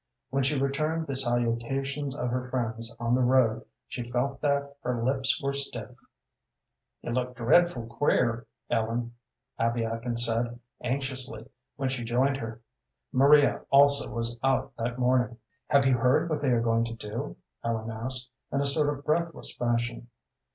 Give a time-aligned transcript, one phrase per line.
[0.31, 5.03] When she returned the salutations of her friends on the road she felt that her
[5.03, 5.95] lips were stiff.
[7.03, 9.13] "You look dreadful queer, Ellen,"
[9.59, 12.61] Abby Atkins said, anxiously, when she joined her.
[13.11, 15.37] Maria also was out that morning.
[15.67, 19.05] "Have you heard what they are going to do?" Ellen asked, in a sort of
[19.05, 20.07] breathless fashion.